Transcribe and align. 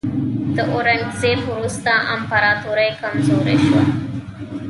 د 0.55 0.57
اورنګزیب 0.73 1.39
وروسته 1.53 1.91
امپراتوري 2.15 2.89
کمزورې 3.01 3.55
شوه. 3.65 3.81